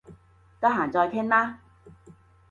[0.59, 1.59] 得閒再傾啦